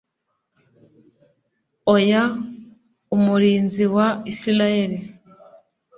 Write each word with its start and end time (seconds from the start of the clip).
Oya 1.95 2.23
umurinzi 3.15 3.85
wa 3.95 4.07
Israheli 4.31 4.99